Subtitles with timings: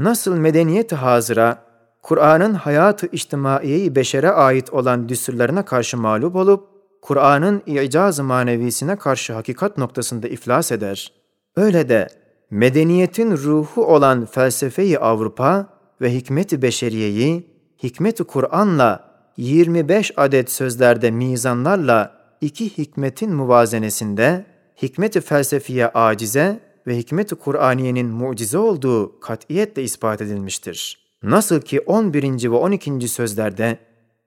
[0.00, 1.58] Nasıl medeniyet hazıra,
[2.02, 6.68] Kur'an'ın hayatı içtimaiyeyi beşere ait olan düsturlarına karşı mağlup olup,
[7.02, 11.12] Kur'an'ın icaz-ı manevisine karşı hakikat noktasında iflas eder.
[11.56, 12.08] Öyle de
[12.50, 15.66] medeniyetin ruhu olan felsefeyi Avrupa
[16.00, 17.46] ve hikmet-i beşeriyeyi,
[17.82, 19.04] hikmet-i Kur'an'la
[19.36, 24.44] 25 adet sözlerde mizanlarla iki hikmetin muvazenesinde,
[24.82, 30.98] hikmet-i felsefiye acize ve hikmet-i Kur'aniyenin mucize olduğu katiyetle ispat edilmiştir.
[31.22, 32.50] Nasıl ki 11.
[32.50, 33.08] ve 12.
[33.08, 33.78] sözlerde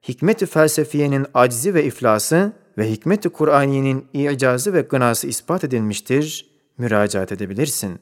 [0.08, 7.98] hikmet-i felsefiyenin acizi ve iflası ve hikmet-i Kur'aniyenin icazı ve gınası ispat edilmiştir, müracaat edebilirsin.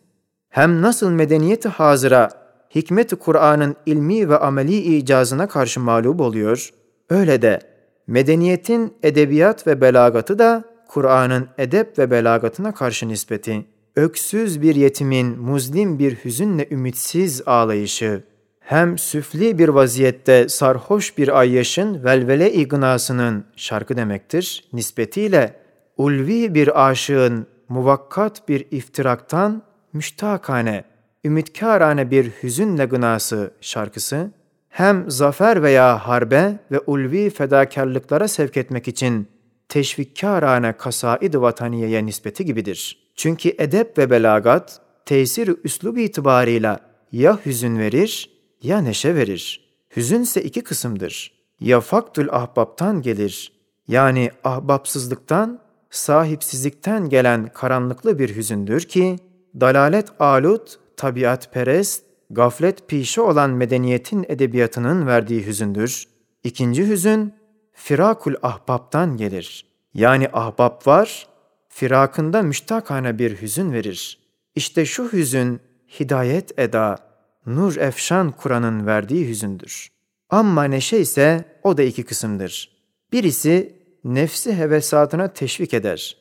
[0.48, 2.30] Hem nasıl medeniyeti hazıra
[2.74, 6.70] hikmet-i Kur'an'ın ilmi ve ameli icazına karşı mağlup oluyor,
[7.10, 7.60] öyle de
[8.06, 15.98] medeniyetin edebiyat ve belagatı da Kur'an'ın edep ve belagatına karşı nispeti, öksüz bir yetimin muzlim
[15.98, 18.22] bir hüzünle ümitsiz ağlayışı,
[18.60, 25.56] hem süfli bir vaziyette sarhoş bir ayyaşın velvele ignasının şarkı demektir, nispetiyle
[25.96, 30.84] ulvi bir aşığın muvakkat bir iftiraktan müştakane,
[31.24, 34.30] ümitkarane bir hüzünle gınası şarkısı,
[34.68, 39.28] hem zafer veya harbe ve ulvi fedakarlıklara sevk etmek için
[39.68, 43.01] teşvikkârâne kasaid-i vataniyeye nispeti gibidir.
[43.16, 46.80] Çünkü edep ve belagat, tesir üslub itibarıyla
[47.12, 48.30] ya hüzün verir
[48.62, 49.60] ya neşe verir.
[49.96, 51.32] Hüzün ise iki kısımdır.
[51.60, 53.52] Ya faktül ahbaptan gelir,
[53.88, 59.16] yani ahbapsızlıktan, sahipsizlikten gelen karanlıklı bir hüzündür ki,
[59.60, 66.04] dalalet alut, tabiat perest, gaflet pişi olan medeniyetin edebiyatının verdiği hüzündür.
[66.44, 67.34] İkinci hüzün,
[67.72, 69.66] firakul ahbaptan gelir.
[69.94, 71.26] Yani ahbap var,
[71.72, 74.18] firakında müştakane bir hüzün verir.
[74.54, 75.60] İşte şu hüzün,
[76.00, 76.98] hidayet eda,
[77.46, 79.88] nur efşan Kur'an'ın verdiği hüzündür.
[80.30, 82.70] Amma neşe ise o da iki kısımdır.
[83.12, 86.16] Birisi nefsi hevesatına teşvik eder.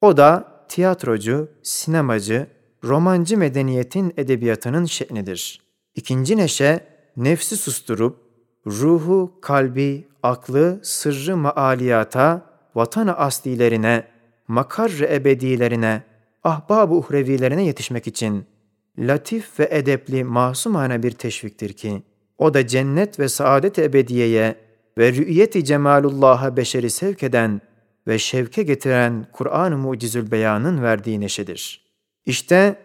[0.00, 2.46] O da tiyatrocu, sinemacı,
[2.84, 5.60] romancı medeniyetin edebiyatının şe'nidir.
[5.94, 6.86] İkinci neşe,
[7.16, 8.18] nefsi susturup,
[8.66, 12.42] ruhu, kalbi, aklı, sırrı maaliyata,
[12.74, 14.15] vatan-ı aslilerine,
[14.47, 16.03] makar-ı ebedilerine,
[16.43, 18.45] ahbab-ı uhrevilerine yetişmek için
[18.99, 22.03] latif ve edepli masumane bir teşviktir ki,
[22.37, 24.55] o da cennet ve saadet ebediyeye
[24.97, 27.61] ve rü'yeti cemalullah'a beşeri sevk eden
[28.07, 31.85] ve şevke getiren Kur'an-ı Mucizül Beyan'ın verdiği neşedir.
[32.25, 32.75] İşte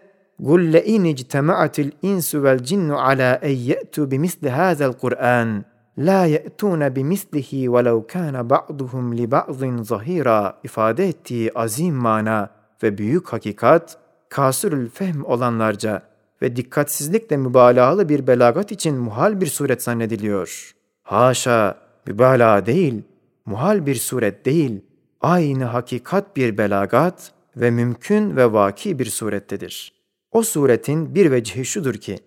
[0.43, 5.49] قُلْ لَاِنْ اجْتَمَعَتِ الْاِنْسُ وَالْجِنُّ عَلَى اَنْ يَأْتُوا بِمِثْلِ هَذَا الْقُرْآنِ
[5.98, 12.50] la ye'tûne bimislihi velev kâne ba'duhum li ba'zin zahira ifade ettiği azim mana
[12.82, 13.98] ve büyük hakikat,
[14.28, 16.02] kasırül fehm olanlarca
[16.42, 20.74] ve dikkatsizlikle mübalağalı bir belagat için muhal bir suret zannediliyor.
[21.02, 23.02] Haşa, mübalağa değil,
[23.46, 24.80] muhal bir suret değil,
[25.20, 29.92] aynı hakikat bir belagat ve mümkün ve vaki bir surettedir.
[30.32, 32.18] O suretin bir vecihi şudur ki,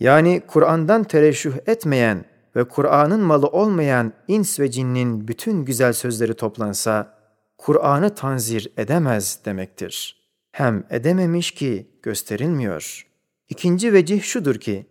[0.00, 2.24] yani Kur'an'dan tereşüh etmeyen
[2.56, 7.18] ve Kur'an'ın malı olmayan ins ve cinnin bütün güzel sözleri toplansa,
[7.58, 10.16] Kur'an'ı tanzir edemez demektir.
[10.52, 13.06] Hem edememiş ki gösterilmiyor.
[13.48, 14.86] İkinci vecih şudur ki,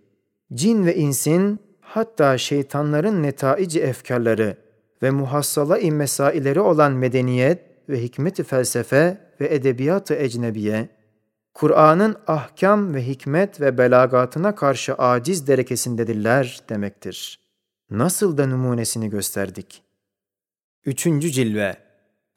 [0.53, 4.57] cin ve insin hatta şeytanların netaici efkarları
[5.01, 10.89] ve muhassala-i mesaileri olan medeniyet ve hikmet-i felsefe ve edebiyat-ı ecnebiye,
[11.53, 17.46] Kur'an'ın ahkam ve hikmet ve belagatına karşı aciz derekesindedirler demektir.
[17.89, 19.81] Nasıl da numunesini gösterdik.
[20.85, 21.77] Üçüncü cilve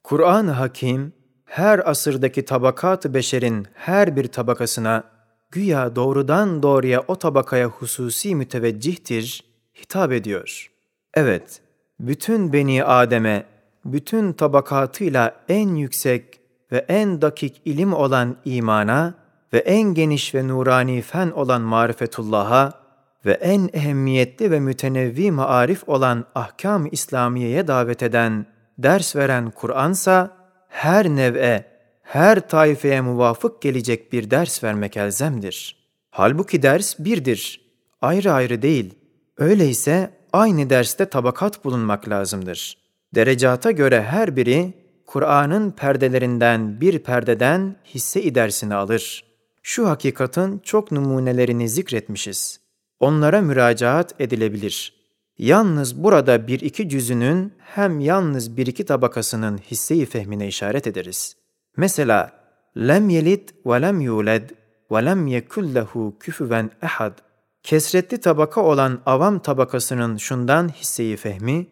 [0.05, 1.13] Kur'an-ı Hakim,
[1.45, 5.05] her asırdaki tabakat-ı beşerin her bir tabakasına,
[5.51, 9.45] güya doğrudan doğruya o tabakaya hususi müteveccihtir,
[9.83, 10.71] hitap ediyor.
[11.15, 11.61] Evet,
[12.01, 13.45] bütün Beni Adem'e,
[13.85, 16.41] bütün tabakatıyla en yüksek
[16.73, 19.15] ve en dakik ilim olan imana
[19.53, 22.80] ve en geniş ve nurani fen olan marifetullah'a
[23.27, 28.47] ve en ehemmiyetli ve mütenevvi maarif olan ahkam-ı İslamiye'ye davet eden,
[28.79, 30.37] ders veren Kur'ansa,
[30.69, 31.65] her nev'e,
[32.03, 35.77] her taifeye muvafık gelecek bir ders vermek elzemdir.
[36.11, 37.61] Halbuki ders birdir,
[38.03, 38.95] ayrı ayrı değil.
[39.39, 42.79] Öyleyse aynı derste tabakat bulunmak lazımdır.
[43.15, 44.75] Derecata göre her biri
[45.07, 49.25] Kur'an'ın perdelerinden bir perdeden hisse-i dersini alır.
[49.63, 52.60] Şu hakikatin çok numunelerini zikretmişiz.
[53.01, 55.01] Onlara müracaat edilebilir.
[55.39, 61.37] Yalnız burada bir iki cüzünün hem yalnız bir iki tabakasının hisse-i fehmine işaret ederiz.
[61.77, 62.33] Mesela
[62.77, 64.51] lem yelid ve lem yulad
[64.93, 67.19] ve lem yekul lehu küfüven ehad
[67.63, 71.67] kesretli tabaka olan avam tabakasının şundan hisseyi fehmi,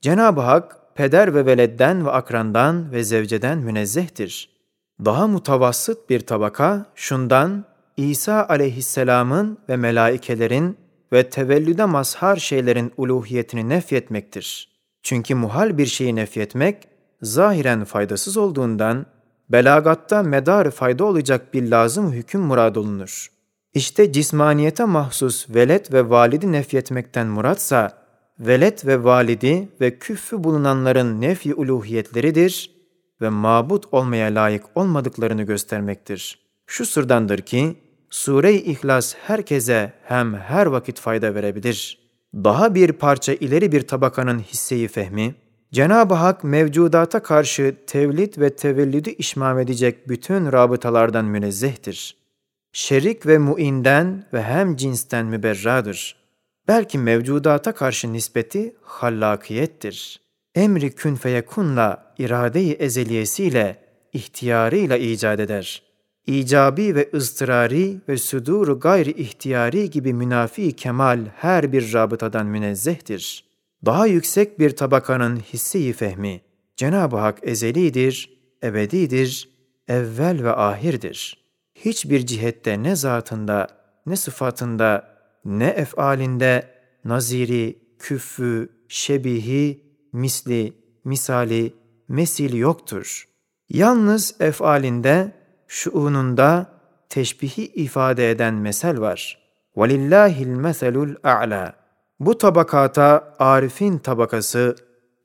[0.00, 4.54] Cenab-ı Hak peder ve veledden ve akrandan ve zevceden münezzehtir.
[5.04, 7.64] Daha mutavassıt bir tabaka şundan
[7.96, 10.76] İsa aleyhisselamın ve melaikelerin
[11.12, 14.68] ve tevellüde mazhar şeylerin uluhiyetini nefyetmektir.
[15.02, 16.88] Çünkü muhal bir şeyi nefyetmek,
[17.22, 19.06] zahiren faydasız olduğundan,
[19.48, 23.28] belagatta medar fayda olacak bir lazım hüküm murad olunur.
[23.74, 27.98] İşte cismaniyete mahsus velet ve validi nefyetmekten muratsa,
[28.38, 32.70] velet ve validi ve küffü bulunanların nefi uluhiyetleridir
[33.20, 36.44] ve mabut olmaya layık olmadıklarını göstermektir.
[36.66, 37.76] Şu sırdandır ki,
[38.14, 41.98] Sure-i İhlas herkese hem her vakit fayda verebilir.
[42.34, 45.34] Daha bir parça ileri bir tabakanın hisseyi fehmi,
[45.72, 52.16] Cenab-ı Hak mevcudata karşı tevlid ve tevellüdü işmam edecek bütün rabıtalardan münezzehtir.
[52.72, 56.16] Şerik ve muinden ve hem cinsten müberradır.
[56.68, 60.20] Belki mevcudata karşı nispeti hallakiyettir.
[60.54, 63.76] Emri kün feyekunla irade-i ezeliyesiyle,
[64.12, 65.83] ihtiyarıyla icat eder.
[66.26, 73.54] İcabi ve ızdırari ve sudur gayri ihtiyari gibi münafi kemal her bir rabıtadan münezzehtir.''
[73.86, 76.40] daha yüksek bir tabakanın hissi fehmi,
[76.76, 79.48] Cenab-ı Hak ezelidir, ebedidir,
[79.88, 81.44] evvel ve ahirdir.
[81.74, 83.68] Hiçbir cihette ne zatında,
[84.06, 86.70] ne sıfatında, ne efalinde,
[87.04, 90.72] naziri, küffü, şebihi, misli,
[91.04, 91.74] misali,
[92.08, 93.28] mesil yoktur.
[93.68, 95.32] Yalnız efalinde,
[95.67, 96.65] şuununda
[97.09, 99.39] teşbihi ifade eden mesel var.
[99.75, 101.73] وَلِلَّهِ الْمَثَلُ الْأَعْلَى
[102.19, 104.75] bu tabakata arifin tabakası,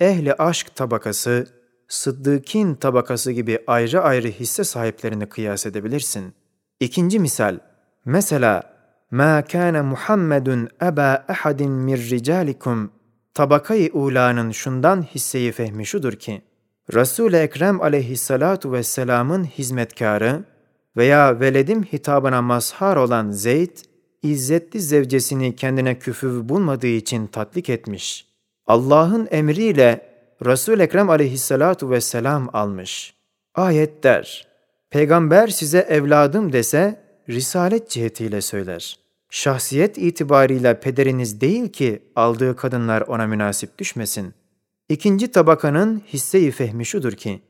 [0.01, 1.47] ehli aşk tabakası,
[1.89, 6.35] sıddıkin tabakası gibi ayrı ayrı hisse sahiplerini kıyas edebilirsin.
[6.81, 7.59] İkinci misal,
[8.05, 8.63] mesela
[9.13, 12.89] مَا كَانَ مُحَمَّدٌ أَبَا أَحَدٍ مِنْ رِجَالِكُمْ
[13.35, 16.43] Tabakayı ulanın şundan hisseyi fehmi şudur ki,
[16.94, 20.44] Resul-i Ekrem aleyhissalatu vesselamın hizmetkarı
[20.98, 23.78] veya veledim hitabına mazhar olan Zeyd,
[24.24, 28.26] izzetli zevcesini kendine küfür bulmadığı için tatlik etmiş.
[28.68, 30.10] Allah'ın emriyle
[30.46, 33.14] Resul-i Ekrem aleyhissalatu vesselam almış.
[33.56, 34.48] Ayet der,
[34.90, 39.00] Peygamber size evladım dese, risalet cihetiyle söyler.
[39.30, 44.34] Şahsiyet itibarıyla pederiniz değil ki aldığı kadınlar ona münasip düşmesin.
[44.90, 47.42] İkinci tabakanın hisse-i fehmi şudur ki,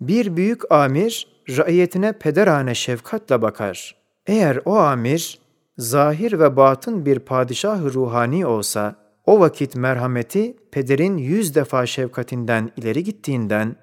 [0.00, 3.96] bir büyük amir raiyetine pederane şefkatle bakar.
[4.26, 5.38] Eğer o amir
[5.78, 8.96] zahir ve batın bir padişah ruhani olsa,
[9.26, 13.76] o vakit merhameti pederin yüz defa şefkatinden ileri gittiğinden,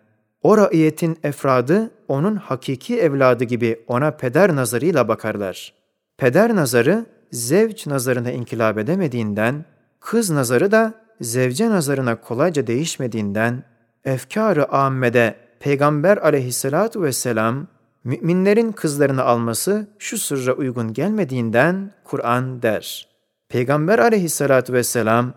[0.43, 5.73] o raiyetin efradı onun hakiki evladı gibi ona peder nazarıyla bakarlar.
[6.17, 9.65] Peder nazarı zevç nazarına inkılap edemediğinden,
[9.99, 13.63] kız nazarı da zevce nazarına kolayca değişmediğinden,
[14.05, 17.67] efkar-ı ammede Peygamber aleyhissalatu vesselam
[18.05, 23.07] Müminlerin kızlarını alması şu sırra uygun gelmediğinden Kur'an der.
[23.49, 25.33] Peygamber aleyhissalatü vesselam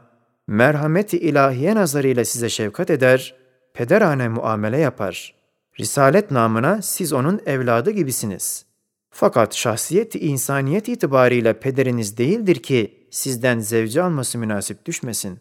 [0.47, 3.35] merhameti ilahiye nazarıyla size şefkat eder,
[3.75, 5.35] pederane muamele yapar.
[5.81, 8.65] Risalet namına siz onun evladı gibisiniz.
[9.11, 15.41] Fakat şahsiyeti insaniyet itibarıyla pederiniz değildir ki sizden zevci alması münasip düşmesin.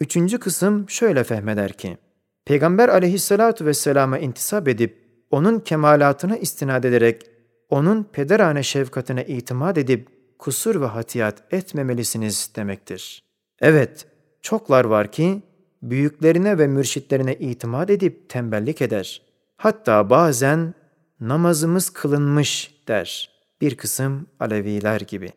[0.00, 1.98] Üçüncü kısım şöyle fehmeder ki,
[2.44, 7.22] Peygamber aleyhissalatu vesselama intisap edip onun kemalatına istinad ederek
[7.68, 13.22] onun pederane şefkatine itimat edip kusur ve hatiyat etmemelisiniz demektir.
[13.60, 14.06] Evet,
[14.42, 15.42] çoklar var ki
[15.82, 19.22] büyüklerine ve mürşitlerine itimat edip tembellik eder.
[19.56, 20.74] Hatta bazen
[21.20, 23.30] namazımız kılınmış der.
[23.60, 25.32] Bir kısım Aleviler gibi.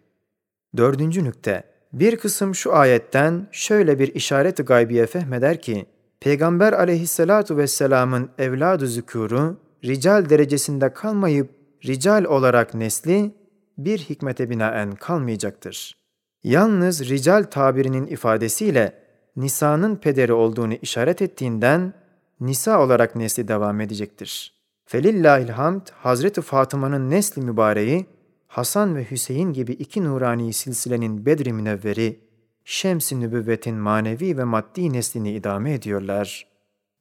[0.77, 1.63] Dördüncü nükte.
[1.93, 5.85] Bir kısım şu ayetten şöyle bir işaret-i gaybiye fehmeder ki,
[6.19, 11.49] Peygamber aleyhissalatu vesselamın evladı zükuru rical derecesinde kalmayıp
[11.85, 13.35] rical olarak nesli
[13.77, 15.97] bir hikmete binaen kalmayacaktır.
[16.43, 18.93] Yalnız rical tabirinin ifadesiyle
[19.35, 21.93] Nisa'nın pederi olduğunu işaret ettiğinden
[22.39, 24.53] Nisa olarak nesli devam edecektir.
[24.85, 28.05] Felillahil hamd Hazreti Fatıma'nın nesli mübareği
[28.49, 32.19] Hasan ve Hüseyin gibi iki nurani silsilenin bedri münevveri
[32.65, 36.47] Şems-i nübüvvetin manevi ve maddi neslini idame ediyorlar.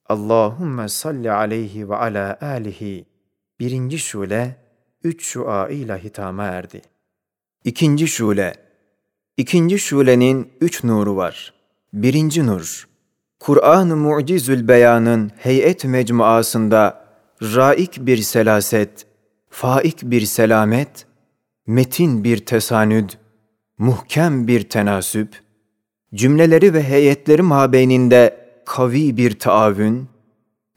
[0.05, 3.05] Allahümme salli aleyhi ve ala alihi.
[3.59, 4.55] Birinci şule,
[5.03, 6.81] üç şua ile hitama erdi.
[7.63, 8.53] İkinci şule,
[9.37, 11.53] İkinci şulenin üç nuru var.
[11.93, 12.87] Birinci nur,
[13.39, 17.05] Kur'an-ı Mu'cizül Beyan'ın heyet mecmuasında
[17.41, 19.05] raik bir selaset,
[19.49, 21.08] faik bir selamet,
[21.69, 23.09] metin bir tesanüd,
[23.77, 25.29] muhkem bir tenasüp,
[26.13, 30.07] cümleleri ve heyetleri mabeyninde kavi bir taavün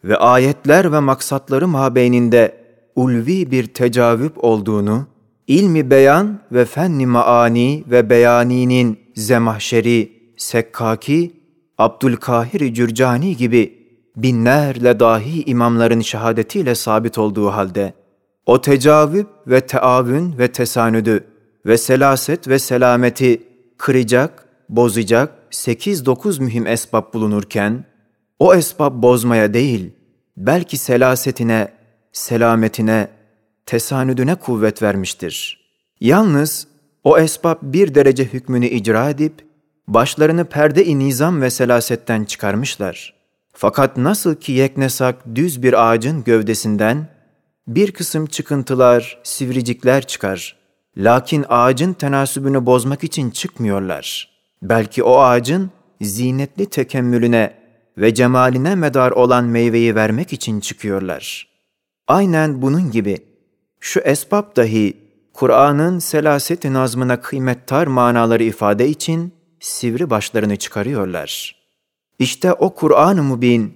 [0.04, 2.56] ve ayetler ve maksatları mabeyninde
[2.96, 5.06] ulvi bir tecavüp olduğunu,
[5.46, 11.32] ilmi beyan ve fenni maani ve beyaninin Zemahşeri, Sekkaki,
[11.78, 13.78] Abdülkahir Cürcani gibi
[14.16, 18.01] binlerle dahi imamların şehadetiyle sabit olduğu halde,
[18.46, 21.24] o tecavüp ve teavün ve tesanüdü
[21.66, 23.42] ve selaset ve selameti
[23.78, 27.84] kıracak, bozacak sekiz dokuz mühim esbab bulunurken,
[28.38, 29.92] o esbab bozmaya değil,
[30.36, 31.68] belki selasetine,
[32.12, 33.08] selametine,
[33.66, 35.62] tesanüdüne kuvvet vermiştir.
[36.00, 36.66] Yalnız
[37.04, 39.34] o esbab bir derece hükmünü icra edip,
[39.88, 43.14] başlarını perde-i nizam ve selasetten çıkarmışlar.
[43.52, 47.08] Fakat nasıl ki yeknesak düz bir ağacın gövdesinden,
[47.66, 50.56] bir kısım çıkıntılar, sivricikler çıkar.
[50.96, 54.30] Lakin ağacın tenasübünü bozmak için çıkmıyorlar.
[54.62, 57.54] Belki o ağacın zinetli tekemmülüne
[57.98, 61.48] ve cemaline medar olan meyveyi vermek için çıkıyorlar.
[62.08, 63.18] Aynen bunun gibi
[63.80, 64.96] şu esbab dahi
[65.32, 71.56] Kur'an'ın selaset-i nazmına kıymettar manaları ifade için sivri başlarını çıkarıyorlar.
[72.18, 73.74] İşte o Kur'an-ı Mubin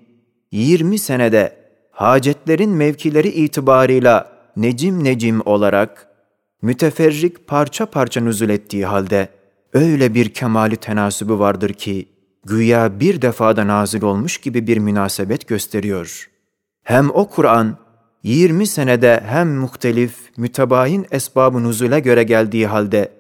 [0.53, 1.66] 20 senede
[1.97, 6.09] hacetlerin mevkileri itibarıyla necim necim olarak
[6.63, 9.29] müteferrik parça parça nüzul ettiği halde
[9.73, 12.09] öyle bir kemali tenasübü vardır ki
[12.45, 16.31] güya bir defada nazil olmuş gibi bir münasebet gösteriyor.
[16.83, 17.77] Hem o Kur'an
[18.23, 23.13] 20 senede hem muhtelif, mütebayin esbab-ı nuzule göre geldiği halde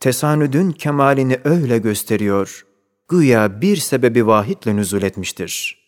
[0.00, 2.66] tesanüdün kemalini öyle gösteriyor.
[3.08, 5.78] Güya bir sebebi vahitle nüzul etmiştir.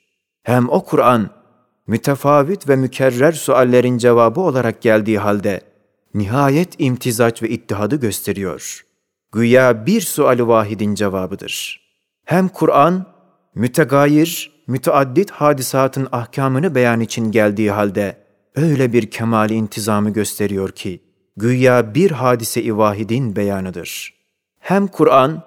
[0.42, 1.43] Hem o Kur'an
[1.86, 5.60] mütefavit ve mükerrer suallerin cevabı olarak geldiği halde
[6.14, 8.84] nihayet imtizaç ve ittihadı gösteriyor.
[9.32, 11.84] Güya bir suali vahidin cevabıdır.
[12.24, 13.06] Hem Kur'an
[13.54, 18.16] mütegayir, müteaddit hadisatın ahkamını beyan için geldiği halde
[18.56, 21.00] öyle bir kemali intizamı gösteriyor ki,
[21.36, 24.14] güya bir hadise-i vahidin beyanıdır.
[24.58, 25.42] Hem Kur'an,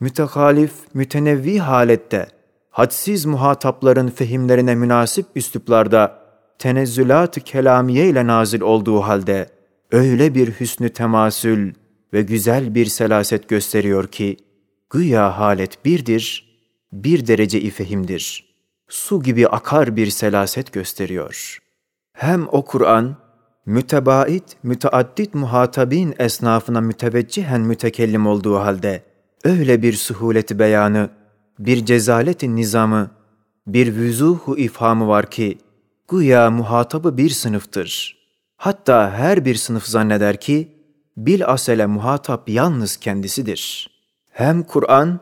[0.00, 2.28] mütehalif, mütenevvi halette,
[2.74, 6.18] hadsiz muhatapların fehimlerine münasip üsluplarda,
[6.58, 9.48] tenezzülat-ı kelamiye ile nazil olduğu halde,
[9.92, 11.72] öyle bir hüsnü temasül
[12.12, 14.36] ve güzel bir selaset gösteriyor ki,
[14.90, 16.54] güya halet birdir,
[16.92, 18.54] bir derece-i fehimdir.
[18.88, 21.64] Su gibi akar bir selaset gösteriyor.''
[22.14, 23.16] Hem o Kur'an,
[23.66, 29.02] mütebait, müteaddit muhatabin esnafına müteveccühen mütekellim olduğu halde,
[29.44, 31.10] öyle bir suhuleti beyanı,
[31.58, 33.10] bir cezaleti nizamı,
[33.66, 35.58] bir vüzuhu ifhamı var ki,
[36.08, 38.18] güya muhatabı bir sınıftır.
[38.56, 40.68] Hatta her bir sınıf zanneder ki,
[41.16, 43.90] bil asele muhatap yalnız kendisidir.
[44.30, 45.20] Hem Kur'an,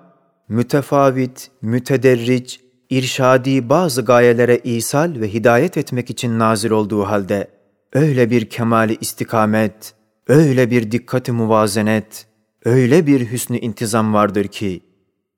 [0.49, 2.57] mütefavit, mütederric,
[2.91, 7.49] irşadi bazı gayelere isal ve hidayet etmek için nazil olduğu halde,
[7.93, 9.95] öyle bir kemali istikamet,
[10.29, 12.27] öyle bir dikkati muvazenet,
[12.65, 14.81] öyle bir hüsnü intizam vardır ki,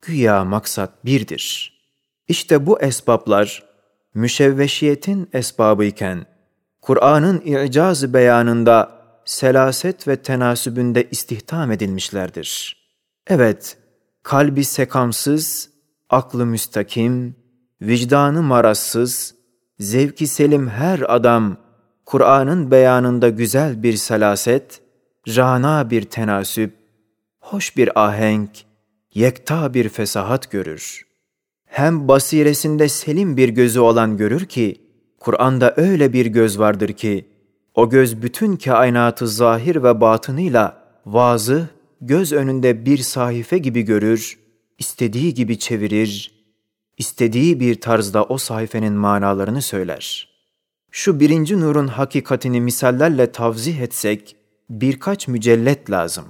[0.07, 1.75] güya maksat birdir.
[2.29, 3.63] İşte bu esbablar,
[4.15, 6.27] müşevveşiyetin esbabı iken,
[6.83, 12.77] Kur'an'ın i'caz beyanında selaset ve tenasübünde istihdam edilmişlerdir.
[13.27, 13.79] Evet,
[14.23, 15.71] kalbi sekamsız,
[16.11, 17.37] aklı müstakim,
[17.83, 19.35] vicdanı marazsız,
[19.79, 21.57] zevki selim her adam,
[22.07, 24.81] Kur'an'ın beyanında güzel bir selaset,
[25.29, 26.75] rana bir tenasüp,
[27.41, 28.51] hoş bir ahenk,
[29.15, 31.07] yekta bir fesahat görür.
[31.67, 34.81] Hem basiresinde selim bir gözü olan görür ki,
[35.21, 37.29] Kur'an'da öyle bir göz vardır ki,
[37.75, 41.69] o göz bütün kainatı zahir ve batınıyla vazı
[42.01, 44.39] göz önünde bir sahife gibi görür,
[44.79, 46.35] istediği gibi çevirir,
[46.99, 50.35] istediği bir tarzda o sayfenin manalarını söyler.
[50.91, 54.37] Şu birinci nurun hakikatini misallerle tavzih etsek,
[54.71, 56.25] birkaç mücellet lazım.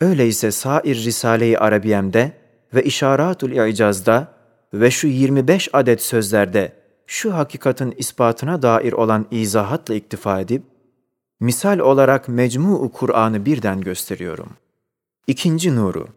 [0.00, 2.32] Öyleyse sair Risale-i Arabiyem'de
[2.74, 4.34] ve İşaratul İcaz'da
[4.74, 6.72] ve şu 25 adet sözlerde
[7.06, 10.62] şu hakikatin ispatına dair olan izahatla iktifa edip,
[11.40, 14.50] misal olarak Mecmu-u Kur'an'ı birden gösteriyorum.
[15.26, 16.08] İkinci nuru,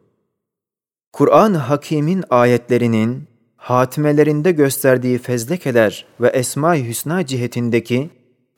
[1.13, 8.09] Kur'an-ı Hakîm'in ayetlerinin hatimelerinde gösterdiği fezlekeler ve Esma-i Hüsna cihetindeki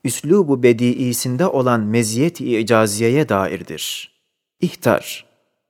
[0.04, 4.15] üslubu bediisinde olan meziyet-i icaziyeye dairdir.
[4.62, 5.26] İhtar,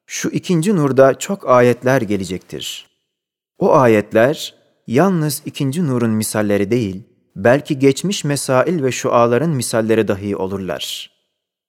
[0.05, 2.87] şu ikinci nurda çok ayetler gelecektir.
[3.59, 4.55] O ayetler
[4.87, 7.03] yalnız ikinci nurun misalleri değil,
[7.35, 11.11] belki geçmiş mesail ve şuaların misalleri dahi olurlar.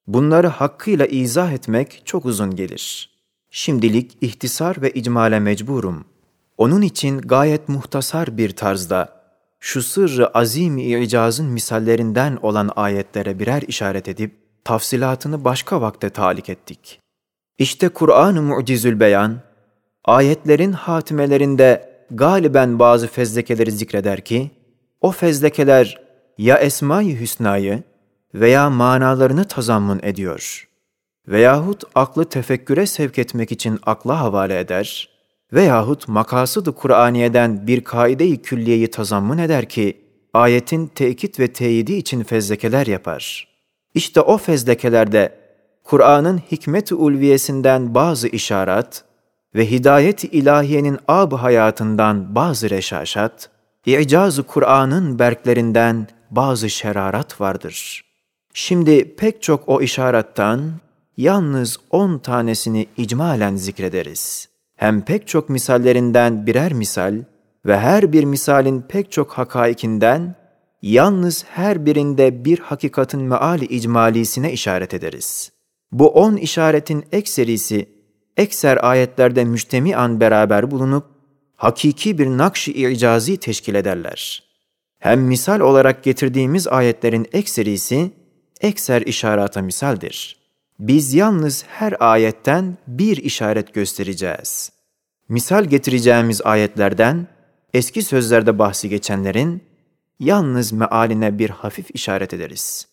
[0.06, 3.10] Bunları hakkıyla izah etmek çok uzun gelir.
[3.50, 6.04] Şimdilik ihtisar ve icmale mecburum.
[6.58, 9.16] Onun için gayet muhtasar bir tarzda
[9.60, 17.00] şu sırrı azim icazın misallerinden olan ayetlere birer işaret edip tafsilatını başka vakte talik ettik.
[17.58, 19.40] İşte Kur'an-ı Mucizül Beyan,
[20.04, 24.50] ayetlerin hatimelerinde galiben bazı fezlekeleri zikreder ki,
[25.00, 26.00] o fezlekeler
[26.38, 27.82] ya Esma-i Hüsna'yı
[28.34, 30.66] veya manalarını tazammun ediyor
[31.28, 35.08] veyahut aklı tefekküre sevk etmek için akla havale eder
[35.52, 40.00] veyahut makasıdı Kur'aniye'den bir kaide-i külliyeyi tazammun eder ki,
[40.34, 43.48] ayetin tekit ve teyidi için fezlekeler yapar.
[43.94, 45.45] İşte o fezlekelerde
[45.86, 49.04] Kur'an'ın hikmet-i ulviyesinden bazı işaret
[49.54, 53.50] ve hidayet-i ilahiyenin ab hayatından bazı reşaşat,
[53.86, 58.04] İcaz-ı Kur'an'ın berklerinden bazı şerarat vardır.
[58.54, 60.72] Şimdi pek çok o işarettan
[61.16, 64.48] yalnız on tanesini icmalen zikrederiz.
[64.76, 67.14] Hem pek çok misallerinden birer misal
[67.66, 70.34] ve her bir misalin pek çok hakaikinden
[70.82, 75.55] yalnız her birinde bir hakikatin meali icmalisine işaret ederiz.
[75.92, 77.88] Bu on işaretin ekserisi,
[78.36, 81.06] ekser ayetlerde müştemi an beraber bulunup,
[81.56, 84.42] hakiki bir nakş-ı icazi teşkil ederler.
[84.98, 88.10] Hem misal olarak getirdiğimiz ayetlerin ekserisi,
[88.60, 90.36] ekser işarata misaldir.
[90.78, 94.72] Biz yalnız her ayetten bir işaret göstereceğiz.
[95.28, 97.28] Misal getireceğimiz ayetlerden,
[97.74, 99.62] eski sözlerde bahsi geçenlerin,
[100.20, 102.88] yalnız mealine bir hafif işaret ederiz.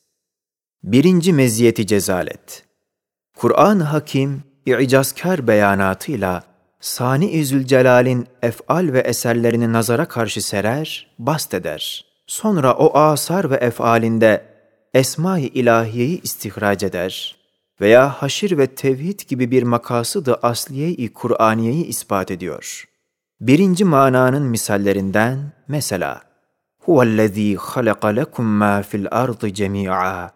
[0.84, 2.64] Birinci meziyeti cezalet.
[3.38, 6.44] Kur'an-ı Hakim, i'cazkar beyanatıyla,
[6.80, 12.06] Sani-i Zülcelal'in efal ve eserlerini nazara karşı serer, bast eder.
[12.28, 14.46] Sonra o asar ve efalinde
[14.94, 17.36] esma-i ilahiyeyi istihraç eder
[17.82, 22.86] veya haşir ve tevhid gibi bir makasıdı asliye-i Kur'aniyeyi ispat ediyor.
[23.42, 26.22] Birinci mananın misallerinden mesela
[26.80, 30.32] Huvellezî halaka lekum mâ fil ardı cemî'â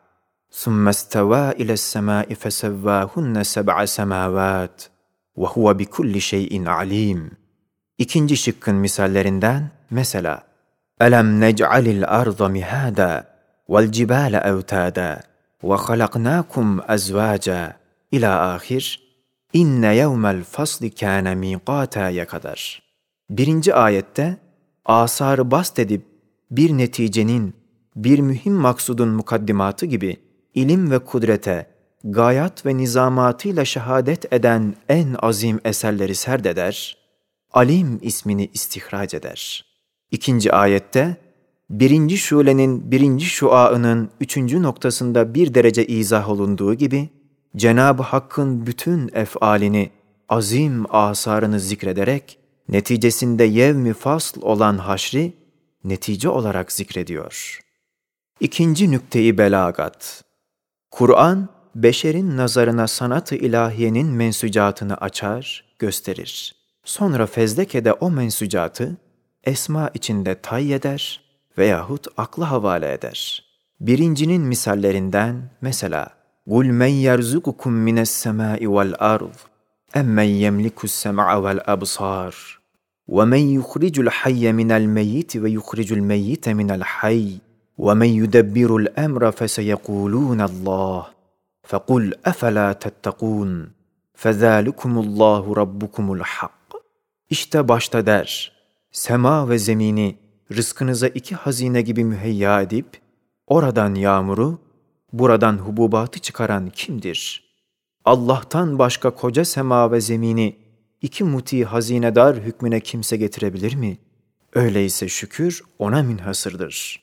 [0.56, 4.78] ثُمَّ اسْتَوَى إِلَى السَّمَاءِ فَسَوَّاهُنَّ سَبْعَ سَمَاوَاتٍ
[5.36, 7.30] وَهُوَ بِكُلِّ شَيْءٍ عَلِيمٍ
[7.98, 10.42] İkinci şıkkın misallerinden mesela
[11.00, 13.24] أَلَمْ نَجْعَلِ الْأَرْضَ مِهَادًا
[13.68, 15.20] وَالْجِبَالَ أَوْتَادًا
[15.62, 17.72] وَخَلَقْنَاكُمْ أَزْوَاجًا
[18.12, 19.02] İlâ ahir
[19.52, 22.82] İnne yevmel fasli kâne mîqâtâya kadar.
[23.30, 24.36] Birinci ayette
[24.84, 26.06] asarı bast edip
[26.50, 27.54] bir neticenin,
[27.96, 30.16] bir mühim maksudun mukaddimatı gibi
[30.57, 31.65] ilim ve kudrete,
[32.03, 36.97] gayat ve nizamatıyla şehadet eden en azim eserleri serdeder,
[37.53, 39.65] Alim ismini istihraç eder.
[40.11, 41.17] İkinci ayette,
[41.69, 47.09] birinci şulenin birinci şuaının üçüncü noktasında bir derece izah olunduğu gibi,
[47.55, 49.89] Cenab-ı Hakk'ın bütün efalini,
[50.29, 52.39] azim asarını zikrederek,
[52.69, 55.33] neticesinde yevmi fasl olan haşri,
[55.83, 57.59] netice olarak zikrediyor.
[58.39, 60.26] İkinci nükteyi belagat.
[60.90, 66.54] Kur'an, beşerin nazarına sanat-ı ilahiyenin mensucatını açar, gösterir.
[66.84, 68.96] Sonra fezlekede o mensucatı,
[69.44, 71.20] esma içinde tay eder
[71.58, 73.44] veyahut akla havale eder.
[73.80, 79.36] Birincinin misallerinden mesela قُلْ مَنْ يَرْزُقُكُمْ مِنَ السَّمَاءِ وَالْأَرْضِ
[79.96, 82.34] اَمَّنْ يَمْلِكُ السَّمْعَ وَالْأَبْصَارِ
[83.08, 87.45] وَمَنْ يُخْرِجُ الْحَيَّ مِنَ الْمَيِّتِ وَيُخْرِجُ الْمَيِّتَ مِنَ الْحَيِّ
[87.78, 91.04] وَمَنْ يُدَبِّرُ الْأَمْرَ فَسَيَقُولُونَ اللّٰهِ
[91.70, 92.02] فَقُلْ
[92.32, 93.50] أَفَلَا تَتَّقُونَ
[94.22, 96.78] فَذَٰلِكُمُ اللّٰهُ رَبُّكُمُ الْحَقِّ
[97.30, 98.52] İşte başta der,
[98.92, 100.18] sema ve zemini
[100.56, 102.86] rızkınıza iki hazine gibi müheyya edip,
[103.46, 104.58] oradan yağmuru,
[105.12, 107.44] buradan hububatı çıkaran kimdir?
[108.04, 110.56] Allah'tan başka koca sema ve zemini
[111.02, 113.98] iki muti hazinedar hükmüne kimse getirebilir mi?
[114.54, 117.02] Öyleyse şükür ona münhasırdır.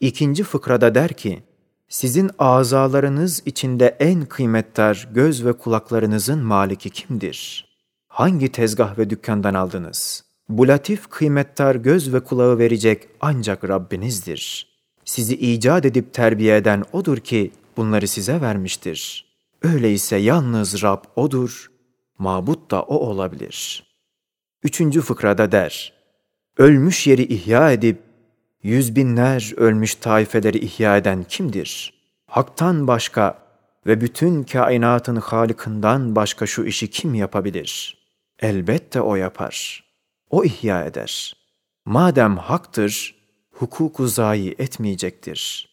[0.00, 1.42] İkinci fıkrada der ki,
[1.88, 7.66] sizin azalarınız içinde en kıymetdar göz ve kulaklarınızın maliki kimdir?
[8.08, 10.24] Hangi tezgah ve dükkandan aldınız?
[10.48, 14.68] Bu latif kıymetdar göz ve kulağı verecek ancak Rabbinizdir.
[15.04, 19.26] Sizi icat edip terbiye eden O'dur ki bunları size vermiştir.
[19.62, 21.70] Öyleyse yalnız Rab O'dur,
[22.18, 23.86] mabut da O olabilir.
[24.62, 25.96] Üçüncü fıkrada der,
[26.58, 28.05] Ölmüş yeri ihya edip,
[28.62, 31.94] yüz binler ölmüş taifeleri ihya eden kimdir?
[32.26, 33.38] Hak'tan başka
[33.86, 37.98] ve bütün kainatın Halık'ından başka şu işi kim yapabilir?
[38.38, 39.84] Elbette O yapar.
[40.30, 41.36] O ihya eder.
[41.84, 43.14] Madem haktır,
[43.50, 45.68] hukuku zayi etmeyecektir.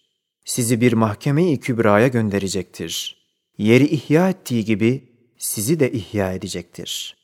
[0.45, 3.23] Sizi bir mahkeme-i kübraya gönderecektir.
[3.57, 7.17] Yeri ihya ettiği gibi sizi de ihya edecektir.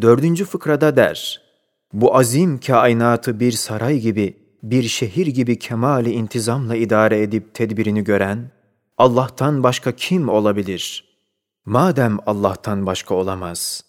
[0.00, 1.40] Dördüncü fıkrada der,
[1.92, 8.50] bu azim kainatı bir saray gibi, bir şehir gibi kemali intizamla idare edip tedbirini gören,
[8.98, 11.04] Allah'tan başka kim olabilir?
[11.64, 13.84] Madem Allah'tan başka olamaz,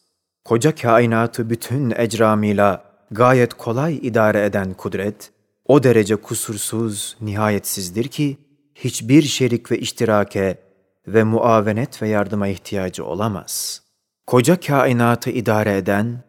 [0.46, 5.32] koca kainatı bütün ecramıyla gayet kolay idare eden kudret,
[5.66, 8.38] o derece kusursuz, nihayetsizdir ki,
[8.76, 10.58] hiçbir şerik ve iştirake
[11.08, 13.82] ve muavenet ve yardıma ihtiyacı olamaz.
[14.28, 16.24] Koca kainatı idare eden,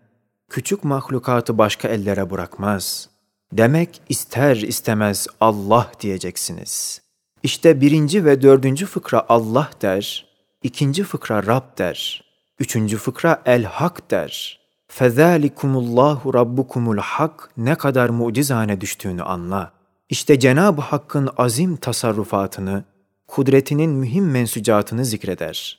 [0.49, 3.11] küçük mahlukatı başka ellere bırakmaz.
[3.53, 7.03] Demek ister istemez Allah diyeceksiniz.
[7.43, 10.27] İşte birinci ve dördüncü fıkra Allah der,
[10.63, 12.25] ikinci fıkra Rab der,
[12.59, 14.61] üçüncü fıkra El Hak der.
[14.89, 19.73] Fezalikumullahu Rabbukumul Hak ne kadar mucizane düştüğünü anla.
[20.09, 22.85] İşte Cenab-ı Hakk'ın azim tasarrufatını,
[23.29, 25.79] kudretinin mühim mensucatını zikreder.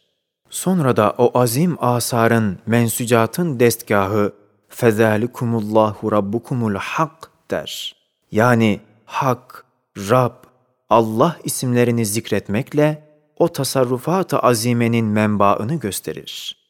[0.49, 4.34] Sonra da o azim asarın, mensucatın destgahı
[4.69, 7.96] fezalikumullahu rabbukumul hak der.
[8.32, 9.66] Yani Hak,
[9.98, 10.44] Rab,
[10.90, 16.61] Allah isimlerini zikretmekle o tasarrufat-ı azimenin menbaını gösterir.